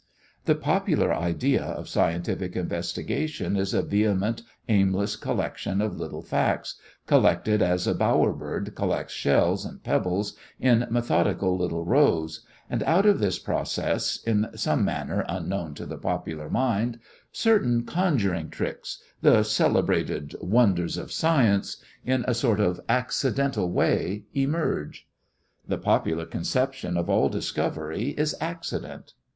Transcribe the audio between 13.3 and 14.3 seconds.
process,